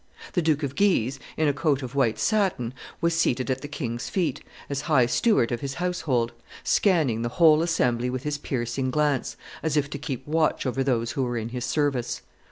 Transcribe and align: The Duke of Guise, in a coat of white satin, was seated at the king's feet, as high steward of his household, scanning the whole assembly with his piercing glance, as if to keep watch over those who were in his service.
The 0.33 0.41
Duke 0.41 0.63
of 0.63 0.75
Guise, 0.75 1.19
in 1.37 1.47
a 1.47 1.53
coat 1.53 1.83
of 1.83 1.93
white 1.93 2.17
satin, 2.17 2.73
was 3.01 3.13
seated 3.15 3.51
at 3.51 3.61
the 3.61 3.67
king's 3.67 4.09
feet, 4.09 4.41
as 4.67 4.81
high 4.89 5.05
steward 5.05 5.51
of 5.51 5.61
his 5.61 5.75
household, 5.75 6.31
scanning 6.63 7.21
the 7.21 7.29
whole 7.37 7.61
assembly 7.61 8.09
with 8.09 8.23
his 8.23 8.39
piercing 8.39 8.89
glance, 8.89 9.37
as 9.61 9.77
if 9.77 9.91
to 9.91 9.99
keep 9.99 10.25
watch 10.25 10.65
over 10.65 10.83
those 10.83 11.11
who 11.11 11.21
were 11.21 11.37
in 11.37 11.49
his 11.49 11.65
service. 11.65 12.23